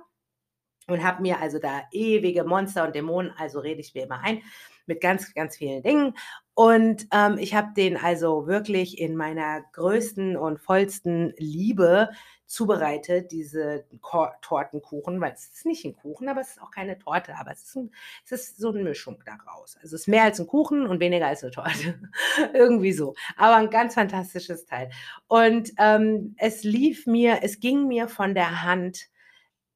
Und 0.87 1.03
habe 1.03 1.21
mir 1.21 1.41
also 1.41 1.59
da 1.59 1.81
ewige 1.91 2.45
Monster 2.45 2.85
und 2.85 2.95
Dämonen, 2.95 3.33
also 3.37 3.59
rede 3.59 3.81
ich 3.81 3.93
mir 3.93 4.05
immer 4.05 4.21
ein, 4.21 4.41
mit 4.85 5.01
ganz, 5.01 5.33
ganz 5.33 5.57
vielen 5.57 5.83
Dingen. 5.83 6.15
Und 6.59 7.07
ähm, 7.13 7.37
ich 7.37 7.55
habe 7.55 7.69
den 7.73 7.95
also 7.95 8.45
wirklich 8.45 8.99
in 8.99 9.15
meiner 9.15 9.61
größten 9.71 10.35
und 10.35 10.59
vollsten 10.59 11.33
Liebe 11.37 12.09
zubereitet, 12.47 13.31
diese 13.31 13.85
Kor 14.01 14.33
Tortenkuchen, 14.41 15.21
weil 15.21 15.31
es 15.31 15.45
ist 15.45 15.65
nicht 15.65 15.85
ein 15.85 15.95
Kuchen, 15.95 16.27
aber 16.27 16.41
es 16.41 16.49
ist 16.49 16.61
auch 16.61 16.71
keine 16.71 16.99
Torte, 16.99 17.37
aber 17.37 17.53
es 17.53 17.63
ist, 17.63 17.77
ein, 17.77 17.91
es 18.25 18.33
ist 18.33 18.57
so 18.57 18.71
eine 18.71 18.83
Mischung 18.83 19.23
daraus. 19.25 19.77
Also 19.77 19.95
es 19.95 20.01
ist 20.01 20.07
mehr 20.09 20.23
als 20.23 20.41
ein 20.41 20.47
Kuchen 20.47 20.85
und 20.85 20.99
weniger 20.99 21.27
als 21.27 21.43
eine 21.45 21.53
Torte. 21.53 22.01
Irgendwie 22.53 22.91
so. 22.91 23.15
Aber 23.37 23.55
ein 23.55 23.69
ganz 23.69 23.93
fantastisches 23.93 24.65
Teil. 24.65 24.89
Und 25.29 25.71
ähm, 25.77 26.35
es 26.37 26.65
lief 26.65 27.07
mir, 27.07 27.39
es 27.41 27.61
ging 27.61 27.87
mir 27.87 28.09
von 28.09 28.33
der 28.33 28.63
Hand 28.63 29.07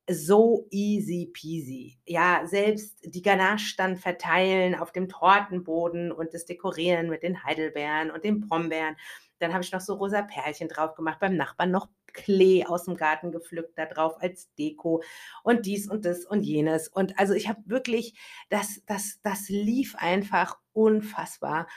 so 0.10 0.68
easy 0.70 1.32
peasy. 1.34 1.98
Ja, 2.06 2.46
selbst 2.46 2.98
die 3.04 3.22
Ganache 3.22 3.76
dann 3.78 3.98
verteilen 3.98 4.76
auf 4.76 4.92
dem 4.92 5.08
Tortenboden 5.08 6.12
und 6.12 6.34
das 6.34 6.46
Dekorieren 6.46 7.10
mit 7.10 7.24
den 7.24 7.44
Heidelbeeren 7.44 8.12
und 8.12 8.24
den 8.24 8.42
Brombeeren. 8.42 8.98
Dann 9.40 9.54
habe 9.54 9.64
ich 9.64 9.72
noch 9.72 9.82
so 9.82 9.96
rosa 9.96 10.22
Perlchen 10.22 10.68
drauf 10.68 10.96
gemacht, 10.96 11.20
beim 11.20 11.36
Nachbarn 11.36 11.72
noch 11.72 11.88
Klee 12.14 12.64
aus 12.66 12.86
dem 12.86 12.96
Garten 12.96 13.32
gepflückt 13.32 13.78
da 13.78 13.86
drauf 13.86 14.22
als 14.22 14.54
Deko 14.56 15.04
und 15.44 15.66
dies 15.66 15.90
und 15.90 16.06
das 16.06 16.26
und 16.26 16.44
jenes. 16.44 16.88
Und 16.88 17.20
also 17.20 17.34
ich 17.34 17.50
habe 17.50 17.62
wirklich, 17.66 18.14
das, 18.50 18.82
das, 18.86 19.20
das 19.24 19.50
lief 19.50 19.96
einfach 19.98 20.58
unfassbar. 20.72 21.68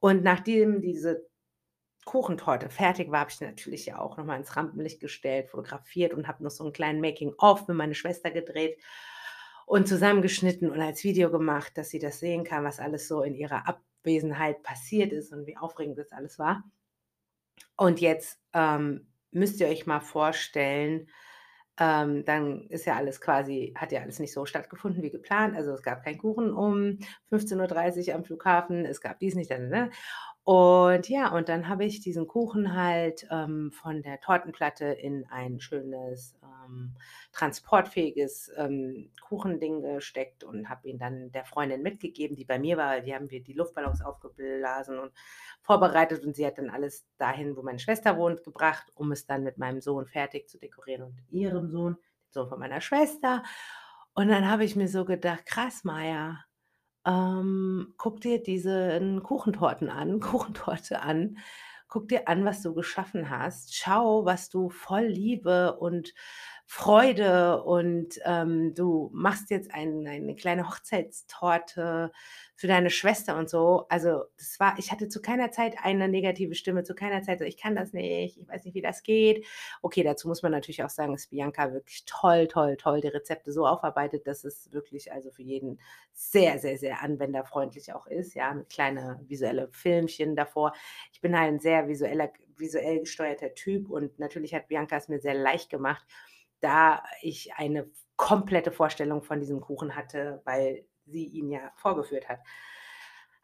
Und 0.00 0.22
nachdem 0.22 0.80
diese 0.80 1.24
Kuchentorte 2.04 2.68
fertig 2.70 3.10
war, 3.10 3.20
habe 3.20 3.30
ich 3.30 3.40
natürlich 3.40 3.86
ja 3.86 3.98
auch 3.98 4.16
nochmal 4.16 4.38
ins 4.38 4.56
Rampenlicht 4.56 5.00
gestellt, 5.00 5.48
fotografiert 5.50 6.14
und 6.14 6.28
habe 6.28 6.42
noch 6.42 6.50
so 6.50 6.64
einen 6.64 6.72
kleinen 6.72 7.00
Making-of 7.00 7.66
mit 7.68 7.76
meiner 7.76 7.94
Schwester 7.94 8.30
gedreht 8.30 8.78
und 9.66 9.88
zusammengeschnitten 9.88 10.70
und 10.70 10.80
als 10.80 11.04
Video 11.04 11.30
gemacht, 11.30 11.76
dass 11.76 11.90
sie 11.90 11.98
das 11.98 12.20
sehen 12.20 12.44
kann, 12.44 12.64
was 12.64 12.80
alles 12.80 13.08
so 13.08 13.22
in 13.22 13.34
ihrer 13.34 13.66
Abwesenheit 13.66 14.62
passiert 14.62 15.12
ist 15.12 15.32
und 15.32 15.46
wie 15.46 15.56
aufregend 15.56 15.98
das 15.98 16.12
alles 16.12 16.38
war. 16.38 16.64
Und 17.76 18.00
jetzt 18.00 18.38
ähm, 18.52 19.06
müsst 19.30 19.60
ihr 19.60 19.68
euch 19.68 19.86
mal 19.86 20.00
vorstellen, 20.00 21.08
ähm, 21.78 22.24
dann 22.24 22.68
ist 22.68 22.86
ja 22.86 22.94
alles 22.96 23.20
quasi, 23.20 23.74
hat 23.76 23.90
ja 23.90 24.00
alles 24.00 24.20
nicht 24.20 24.32
so 24.32 24.46
stattgefunden 24.46 25.02
wie 25.02 25.10
geplant. 25.10 25.56
Also 25.56 25.72
es 25.72 25.82
gab 25.82 26.04
keinen 26.04 26.18
Kuchen 26.18 26.52
um 26.52 26.98
15.30 27.32 28.08
Uhr 28.08 28.14
am 28.14 28.24
Flughafen, 28.24 28.84
es 28.84 29.00
gab 29.00 29.18
dies 29.18 29.34
nicht. 29.34 29.50
Ne? 29.50 29.90
Und 30.44 31.08
ja, 31.08 31.32
und 31.32 31.48
dann 31.48 31.68
habe 31.68 31.86
ich 31.86 32.00
diesen 32.00 32.28
Kuchen 32.28 32.74
halt 32.74 33.26
ähm, 33.30 33.72
von 33.72 34.02
der 34.02 34.20
Tortenplatte 34.20 34.84
in 34.84 35.24
ein 35.30 35.58
schönes 35.58 36.36
ähm, 36.42 36.94
transportfähiges 37.32 38.52
ähm, 38.58 39.10
Kuchending 39.26 39.80
gesteckt 39.80 40.44
und 40.44 40.68
habe 40.68 40.86
ihn 40.86 40.98
dann 40.98 41.32
der 41.32 41.46
Freundin 41.46 41.82
mitgegeben, 41.82 42.36
die 42.36 42.44
bei 42.44 42.58
mir 42.58 42.76
war. 42.76 43.00
Die 43.00 43.14
haben 43.14 43.30
wir 43.30 43.42
die 43.42 43.54
Luftballons 43.54 44.02
aufgeblasen 44.02 44.98
und 44.98 45.12
vorbereitet 45.62 46.22
und 46.26 46.36
sie 46.36 46.44
hat 46.46 46.58
dann 46.58 46.68
alles 46.68 47.06
dahin, 47.16 47.56
wo 47.56 47.62
meine 47.62 47.78
Schwester 47.78 48.18
wohnt, 48.18 48.44
gebracht, 48.44 48.92
um 48.94 49.12
es 49.12 49.24
dann 49.24 49.44
mit 49.44 49.56
meinem 49.56 49.80
Sohn 49.80 50.06
fertig 50.06 50.50
zu 50.50 50.58
dekorieren 50.58 51.04
und 51.04 51.16
ihrem 51.30 51.70
Sohn, 51.70 51.94
dem 51.94 52.32
Sohn 52.32 52.48
von 52.50 52.58
meiner 52.58 52.82
Schwester. 52.82 53.42
Und 54.12 54.28
dann 54.28 54.46
habe 54.48 54.64
ich 54.64 54.76
mir 54.76 54.88
so 54.88 55.06
gedacht, 55.06 55.46
krass, 55.46 55.84
Maya, 55.84 56.43
ähm, 57.06 57.94
guck 57.96 58.20
dir 58.20 58.42
diese 58.42 59.20
Kuchentorten 59.22 59.88
an, 59.90 60.20
Kuchentorte 60.20 61.00
an. 61.02 61.38
Guck 61.88 62.08
dir 62.08 62.28
an, 62.28 62.44
was 62.44 62.62
du 62.62 62.74
geschaffen 62.74 63.30
hast. 63.30 63.76
Schau, 63.76 64.24
was 64.24 64.48
du 64.48 64.68
voll 64.70 65.04
Liebe 65.06 65.76
und 65.78 66.12
Freude 66.66 67.62
und 67.62 68.18
ähm, 68.24 68.74
du 68.74 69.10
machst 69.12 69.50
jetzt 69.50 69.72
ein, 69.72 70.06
eine 70.08 70.34
kleine 70.34 70.66
Hochzeitstorte 70.68 72.10
für 72.56 72.66
deine 72.66 72.88
Schwester 72.90 73.36
und 73.36 73.50
so. 73.50 73.86
Also 73.90 74.24
das 74.38 74.58
war, 74.58 74.74
ich 74.78 74.90
hatte 74.90 75.08
zu 75.08 75.20
keiner 75.20 75.50
Zeit 75.50 75.76
eine 75.82 76.08
negative 76.08 76.54
Stimme, 76.54 76.82
zu 76.82 76.94
keiner 76.94 77.22
Zeit 77.22 77.38
so, 77.38 77.44
ich 77.44 77.58
kann 77.58 77.76
das 77.76 77.92
nicht, 77.92 78.38
ich 78.38 78.48
weiß 78.48 78.64
nicht, 78.64 78.74
wie 78.74 78.80
das 78.80 79.02
geht. 79.02 79.44
Okay, 79.82 80.02
dazu 80.02 80.26
muss 80.26 80.42
man 80.42 80.52
natürlich 80.52 80.82
auch 80.82 80.90
sagen, 80.90 81.12
dass 81.12 81.26
Bianca 81.26 81.72
wirklich 81.72 82.04
toll, 82.06 82.48
toll, 82.48 82.76
toll 82.76 83.00
die 83.02 83.08
Rezepte 83.08 83.52
so 83.52 83.66
aufarbeitet, 83.66 84.26
dass 84.26 84.44
es 84.44 84.72
wirklich 84.72 85.12
also 85.12 85.30
für 85.30 85.42
jeden 85.42 85.78
sehr, 86.12 86.58
sehr, 86.58 86.78
sehr 86.78 87.02
anwenderfreundlich 87.02 87.92
auch 87.92 88.06
ist, 88.06 88.34
ja, 88.34 88.52
mit 88.54 88.70
kleine 88.70 89.20
visuelle 89.26 89.68
Filmchen 89.70 90.34
davor. 90.34 90.72
Ich 91.12 91.20
bin 91.20 91.38
halt 91.38 91.48
ein 91.52 91.60
sehr 91.60 91.88
visueller, 91.88 92.32
visuell 92.56 93.00
gesteuerter 93.00 93.54
Typ 93.54 93.90
und 93.90 94.18
natürlich 94.18 94.54
hat 94.54 94.68
Bianca 94.68 94.96
es 94.96 95.08
mir 95.08 95.20
sehr 95.20 95.34
leicht 95.34 95.70
gemacht 95.70 96.06
da 96.60 97.02
ich 97.22 97.54
eine 97.54 97.90
komplette 98.16 98.72
Vorstellung 98.72 99.22
von 99.22 99.40
diesem 99.40 99.60
Kuchen 99.60 99.96
hatte, 99.96 100.40
weil 100.44 100.86
sie 101.06 101.26
ihn 101.26 101.50
ja 101.50 101.72
vorgeführt 101.76 102.28
hat. 102.28 102.40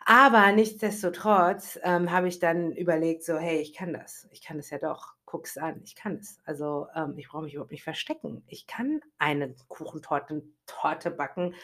Aber 0.07 0.51
nichtsdestotrotz 0.53 1.79
ähm, 1.83 2.11
habe 2.11 2.29
ich 2.29 2.39
dann 2.39 2.73
überlegt, 2.73 3.23
so, 3.23 3.37
hey, 3.39 3.59
ich 3.61 3.75
kann 3.75 3.93
das. 3.93 4.27
Ich 4.33 4.43
kann 4.43 4.57
das 4.57 4.71
ja 4.71 4.79
doch. 4.79 5.15
Guck's 5.27 5.57
an, 5.59 5.81
ich 5.85 5.95
kann 5.95 6.17
es. 6.17 6.41
Also 6.45 6.87
ähm, 6.97 7.15
ich 7.17 7.29
brauche 7.29 7.43
mich 7.45 7.55
überhaupt 7.55 7.71
nicht 7.71 7.85
verstecken. 7.85 8.43
Ich 8.49 8.67
kann 8.67 9.01
eine 9.19 9.55
Kuchentorte 9.69 10.43
Torte 10.67 11.11
backen 11.11 11.55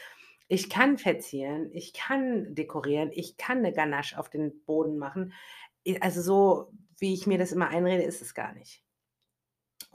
Ich 0.49 0.71
kann 0.71 0.99
verzieren, 0.99 1.71
ich 1.73 1.95
kann 1.95 2.55
dekorieren, 2.57 3.11
ich 3.15 3.39
kann 3.39 3.63
'ne 3.63 3.73
Ganache 3.75 4.19
auf 4.19 4.31
den 4.31 4.65
Boden 4.67 4.99
machen. 4.99 5.35
Also, 6.03 6.23
so 6.23 6.73
wie 6.99 7.15
ich 7.15 7.29
mir 7.29 7.39
das 7.39 7.53
immer 7.53 7.69
einrede, 7.71 8.05
ist 8.05 8.23
es 8.23 8.35
gar 8.35 8.55
nicht. 8.55 8.85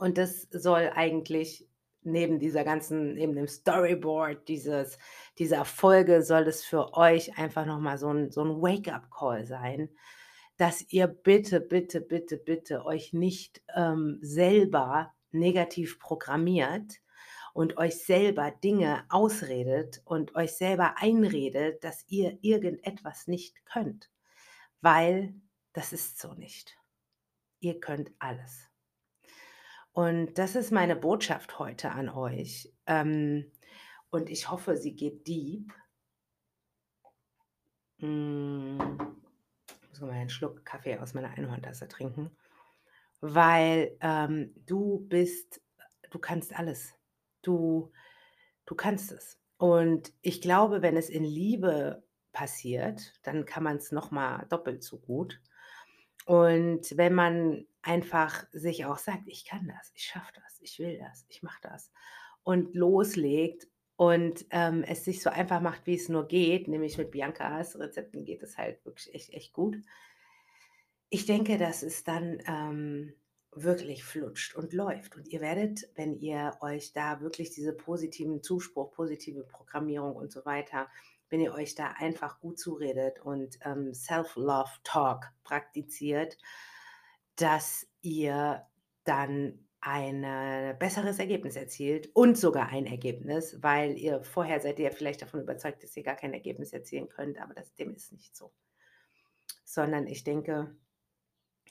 Und 0.02 0.18
das 0.18 0.48
soll 0.50 0.90
eigentlich 0.96 1.70
neben 2.02 2.40
dieser 2.40 2.64
ganzen 2.64 3.14
neben 3.14 3.36
dem 3.36 3.48
Storyboard 3.48 4.48
dieses 4.48 4.98
dieser 5.38 5.64
Folge 5.64 6.24
soll 6.24 6.44
das 6.44 6.64
für 6.64 6.96
euch 6.96 7.38
einfach 7.38 7.68
noch 7.68 7.80
mal 7.80 8.00
so 8.00 8.10
'n 8.10 8.32
so 8.32 8.42
'n 8.42 8.60
Wake-up-Call 8.64 9.46
sein, 9.46 9.92
dass 10.58 10.84
ihr 10.92 11.06
bitte, 11.06 11.62
bitte, 11.62 12.02
bitte, 12.02 12.38
bitte 12.38 12.84
euch 12.86 13.14
nicht, 13.14 13.62
ähm, 13.76 14.18
selber 14.24 15.14
negativ 15.32 16.00
programmiert 16.00 16.96
und 17.54 17.78
euch 17.78 18.04
selber 18.04 18.50
Dinge 18.52 19.06
ausredet 19.10 20.02
und 20.06 20.34
euch 20.36 20.54
selber 20.54 20.96
einredet, 20.98 21.84
dass 21.84 22.06
ihr 22.08 22.40
irgendetwas 22.42 23.28
nicht 23.28 23.64
könnt, 23.66 24.10
weil 24.82 25.36
das 25.74 25.94
ist 25.94 26.20
so 26.20 26.34
nicht. 26.34 26.78
Ihr 27.62 27.80
könnt 27.82 28.12
alles. 28.20 28.71
Und 29.94 30.38
das 30.38 30.56
ist 30.56 30.72
meine 30.72 30.96
Botschaft 30.96 31.60
heute 31.60 31.92
an 31.92 32.10
euch. 32.10 32.72
Ähm, 32.86 33.52
und 34.10 34.30
ich 34.30 34.50
hoffe, 34.50 34.78
sie 34.78 34.96
geht 34.96 35.28
deep. 35.28 35.74
Hm, 38.00 38.78
muss 38.78 40.00
noch 40.00 40.08
mal 40.08 40.14
einen 40.14 40.30
Schluck 40.30 40.66
Kaffee 40.66 40.98
aus 40.98 41.14
meiner 41.14 41.30
Einhorntasse 41.32 41.88
trinken, 41.88 42.32
weil, 43.20 43.96
ähm, 44.02 44.54
du 44.66 45.06
bist 45.08 45.62
du 46.10 46.20
kannst 46.20 46.56
alles. 46.56 46.94
Du 47.42 47.92
du 48.66 48.76
kannst 48.76 49.12
es. 49.12 49.40
Und 49.58 50.14
ich 50.22 50.42
glaube, 50.42 50.82
wenn 50.82 50.98
es 50.98 51.10
in 51.10 51.24
Liebe 51.24 52.04
passiert, 52.32 53.14
dann 53.24 53.46
kann 53.46 53.64
man's 53.64 53.92
noch 53.92 54.12
mal 54.12 54.46
doppelt 54.50 54.84
so 54.84 54.98
gut. 55.00 55.40
Und 56.26 56.98
wenn 56.98 57.14
man 57.14 57.68
einfach 57.84 58.46
sich 58.52 58.86
auch 58.86 58.98
sagt: 58.98 59.24
„Ich 59.28 59.46
kann 59.46 59.68
das, 59.68 59.92
ich 59.96 60.04
schaffe 60.04 60.32
das, 60.36 60.60
ich 60.62 60.80
will 60.80 60.98
das, 61.00 61.26
ich 61.30 61.44
mache 61.44 61.60
das“ 61.64 61.92
und 62.44 62.76
loslegt 62.76 63.68
und, 63.98 64.46
ähm, 64.52 64.84
es 64.84 65.06
sich 65.06 65.22
so 65.22 65.30
einfach 65.30 65.62
macht, 65.62 65.86
wie 65.88 65.96
es 65.96 66.10
nur 66.10 66.28
geht, 66.28 66.68
nämlich 66.68 66.98
mit 66.98 67.12
Biancas 67.12 67.78
Rezepten 67.80 68.26
geht 68.26 68.44
es 68.44 68.58
halt 68.58 68.84
wirklich 68.86 69.14
echt, 69.16 69.30
echt 69.32 69.54
gut. 69.54 69.78
Ich 71.10 71.26
denke, 71.26 71.58
dass 71.58 71.84
es 71.84 72.04
dann, 72.04 72.42
ähm, 72.48 73.14
wirklich 73.54 74.06
flutscht 74.06 74.56
und 74.56 74.72
läuft. 74.72 75.18
Und 75.18 75.28
ihr 75.28 75.42
werdet, 75.42 75.90
wenn 75.96 76.16
ihr 76.16 76.58
euch 76.62 76.94
da 76.94 77.20
wirklich 77.20 77.50
diese 77.52 77.74
positiven 77.74 78.42
Zuspruch, 78.42 78.92
positive 78.92 79.44
Programmierung 79.44 80.16
und 80.16 80.32
so 80.32 80.46
weiter 80.46 80.90
wenn 81.30 81.40
ihr 81.40 81.54
euch 81.54 81.76
da 81.76 81.92
einfach 81.98 82.42
gut 82.42 82.60
zuredet 82.60 83.22
und, 83.22 83.58
ähm, 83.64 83.94
Self-Love-Talk 83.94 85.32
praktiziert, 85.46 86.38
dass 87.42 87.88
ihr 88.02 88.66
dann 89.04 89.68
eine 89.80 90.76
besseres 90.80 91.18
Ergebnis 91.18 91.56
erzielt 91.56 92.10
und 92.14 92.38
sogar 92.38 92.70
ein 92.70 92.86
Ergebnis, 92.86 93.64
weil 93.64 93.98
ihr 93.98 94.22
vorher 94.22 94.60
seid 94.60 94.78
ihr 94.78 94.92
vielleicht 94.92 95.24
davon 95.24 95.42
überzeugt, 95.42 95.84
dass 95.84 95.98
ihr 95.98 96.04
gar 96.04 96.16
kein 96.16 96.34
Ergebnis 96.34 96.72
erzielen 96.72 97.10
könnt, 97.10 97.40
aber 97.42 97.56
das 97.56 97.74
dem 97.74 97.96
ist 97.96 98.12
nicht 98.12 98.36
so. 98.36 98.54
Sondern 99.64 100.06
ich 100.06 100.24
denke, 100.24 100.76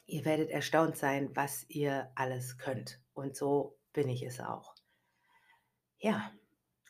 ihr 0.06 0.24
werdet 0.24 0.50
erstaunt 0.50 0.96
sein, 0.96 1.30
was 1.34 1.64
ihr 1.68 2.10
alles 2.16 2.58
könnt. 2.58 3.00
Und 3.14 3.36
so 3.36 3.78
bin 3.92 4.08
ich 4.08 4.24
es 4.24 4.40
auch. 4.40 4.74
Ja, 5.98 6.32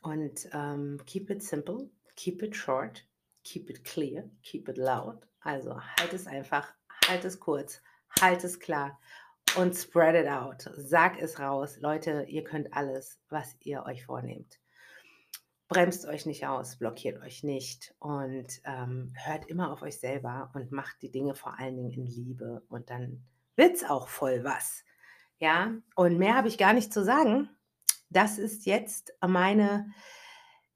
und, 0.01 0.49
ähm, 0.55 1.03
keep 1.05 1.29
it 1.29 1.43
simple, 1.43 1.91
keep 2.17 2.43
it 2.43 2.57
short, 2.57 3.07
keep 3.45 3.69
it 3.69 3.85
clear, 3.85 4.31
keep 4.43 4.69
it 4.71 4.79
loud. 4.79 5.27
Also, 5.41 5.79
halt 5.99 6.15
es 6.15 6.27
einfach, 6.27 6.73
halt 7.07 7.25
es 7.27 7.41
kurz, 7.41 7.83
halt 8.21 8.45
es 8.45 8.61
klar 8.61 8.99
und 9.57 9.75
spread 9.75 10.15
it 10.15 10.29
out. 10.29 10.71
Sag 10.77 11.21
es 11.21 11.39
raus: 11.39 11.79
„Leute, 11.81 12.25
ihr 12.29 12.45
könnt 12.45 12.75
alles, 12.75 13.19
was 13.29 13.57
ihr 13.61 13.85
euch 13.85 14.07
vornehmt.“ 14.07 14.59
Bremst 15.69 16.07
euch 16.07 16.27
nicht 16.27 16.47
aus, 16.47 16.77
blockiert 16.77 17.23
euch 17.23 17.45
nicht 17.45 17.95
und, 18.01 18.61
ähm, 18.65 19.13
hört 19.25 19.47
immer 19.47 19.73
auf 19.73 19.83
euch 19.83 20.01
selber 20.01 20.51
und 20.55 20.73
macht 20.73 21.01
die 21.03 21.13
Dinge 21.13 21.35
vor 21.35 21.59
allen 21.59 21.77
Dingen 21.77 21.93
in 21.93 22.07
Liebe 22.07 22.63
und 22.69 22.91
dann 22.91 23.23
wird's 23.57 23.85
auch 23.85 24.09
voll 24.09 24.43
was. 24.43 24.85
Ja, 25.39 25.73
und 25.95 26.19
mehr 26.19 26.35
habe 26.35 26.49
ich 26.49 26.59
gar 26.59 26.73
nicht 26.73 26.93
zu 26.93 27.05
sagen. 27.05 27.49
Das 28.11 28.39
ist 28.39 28.67
jetzt 28.67 29.13
meine, 29.27 29.87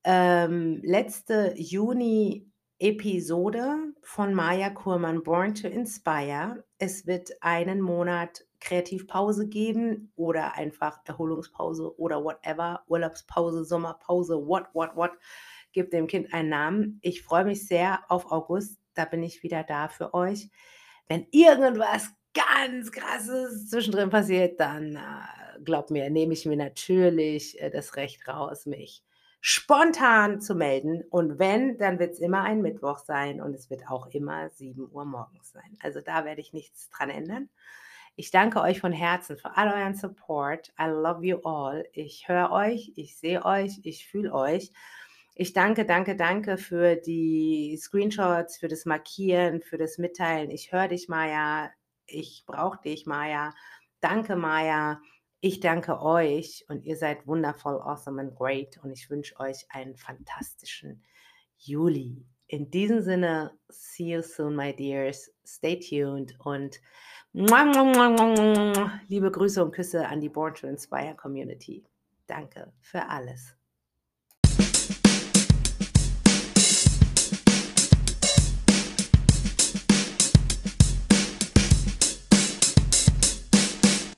ähm, 0.04 0.80
letzte 0.82 1.54
Juni-Episode 1.56 3.93
von 4.04 4.34
Maja 4.34 4.70
Kurmann 4.70 5.22
Born 5.22 5.54
to 5.54 5.66
Inspire. 5.66 6.64
Es 6.78 7.06
wird 7.06 7.30
einen 7.40 7.80
Monat 7.80 8.44
Kreativpause 8.60 9.48
geben 9.48 10.12
oder 10.14 10.54
einfach 10.54 11.00
Erholungspause 11.04 11.98
oder 11.98 12.22
whatever, 12.22 12.82
Urlaubspause, 12.86 13.64
Sommerpause, 13.64 14.46
what, 14.46 14.66
what, 14.74 14.94
what. 14.94 15.12
Gebt 15.72 15.92
dem 15.92 16.06
Kind 16.06 16.32
einen 16.32 16.50
Namen. 16.50 16.98
Ich 17.02 17.22
freue 17.22 17.44
mich 17.44 17.66
sehr 17.66 18.00
auf 18.08 18.30
August. 18.30 18.78
Da 18.94 19.06
bin 19.06 19.22
ich 19.22 19.42
wieder 19.42 19.64
da 19.64 19.88
für 19.88 20.14
euch. 20.14 20.50
Wenn 21.08 21.26
irgendwas 21.30 22.10
ganz 22.34 22.92
Krasses 22.92 23.68
zwischendrin 23.68 24.10
passiert, 24.10 24.60
dann, 24.60 24.96
äh, 24.96 25.62
glaubt 25.64 25.90
mir, 25.90 26.10
nehme 26.10 26.34
ich 26.34 26.46
mir 26.46 26.56
natürlich, 26.56 27.60
äh, 27.60 27.70
das 27.70 27.96
Recht 27.96 28.28
raus, 28.28 28.66
mich 28.66 29.02
spontan 29.46 30.40
zu 30.40 30.54
melden. 30.54 31.04
Und 31.10 31.38
wenn, 31.38 31.76
dann 31.76 31.98
wird's 31.98 32.18
immer 32.18 32.44
ein 32.44 32.62
Mittwoch 32.62 32.98
sein 33.00 33.42
und 33.42 33.54
es 33.54 33.68
wird 33.68 33.90
auch 33.90 34.06
immer 34.06 34.48
7 34.48 34.88
Uhr 34.90 35.04
morgens 35.04 35.52
sein. 35.52 35.76
Also, 35.82 36.00
da 36.00 36.24
werde 36.24 36.40
ich 36.40 36.54
nichts 36.54 36.88
dran 36.88 37.10
ändern. 37.10 37.50
Ich 38.16 38.30
danke 38.30 38.62
euch 38.62 38.80
von 38.80 38.92
Herzen 38.92 39.36
für 39.36 39.54
all 39.54 39.68
euren 39.68 39.94
Support. 39.94 40.72
I 40.80 40.84
love 40.86 41.22
you 41.26 41.40
all. 41.44 41.86
Ich 41.92 42.26
höre 42.26 42.52
euch, 42.52 42.92
ich 42.96 43.18
sehe 43.18 43.44
euch, 43.44 43.80
ich 43.82 44.08
fühle 44.08 44.32
euch. 44.32 44.72
Ich 45.34 45.52
danke, 45.52 45.84
danke, 45.84 46.16
danke 46.16 46.56
für 46.56 46.96
die 46.96 47.76
Screenshots, 47.78 48.56
für 48.56 48.68
das 48.68 48.86
Markieren, 48.86 49.60
für 49.60 49.76
das 49.76 49.98
Mitteilen. 49.98 50.50
Ich 50.50 50.72
höre 50.72 50.88
dich, 50.88 51.08
Maja. 51.08 51.70
Ich 52.06 52.44
brauche 52.46 52.80
dich, 52.80 53.04
Maja. 53.04 53.52
Danke, 54.00 54.36
Maja. 54.36 55.02
Ich 55.46 55.60
danke 55.60 56.00
euch 56.00 56.64
und 56.68 56.86
ihr 56.86 56.96
seid 56.96 57.26
wundervoll, 57.26 57.78
awesome 57.82 58.18
and 58.18 58.34
great 58.34 58.78
und 58.82 58.90
ich 58.90 59.10
wünsche 59.10 59.38
euch 59.38 59.66
einen 59.68 59.94
fantastischen 59.94 61.02
Juli. 61.58 62.24
In 62.46 62.70
diesem 62.70 63.02
Sinne, 63.02 63.52
see 63.68 64.14
you 64.14 64.22
soon, 64.22 64.56
my 64.56 64.74
dears. 64.74 65.30
Stay 65.46 65.78
tuned 65.78 66.34
und 66.40 66.80
liebe 67.34 69.30
Grüße 69.30 69.62
und 69.62 69.72
Küsse 69.72 70.08
an 70.08 70.22
die 70.22 70.30
Born 70.30 70.54
to 70.54 70.66
Inspire 70.66 71.14
Community. 71.14 71.84
Danke 72.26 72.72
für 72.80 73.06
alles. 73.06 73.54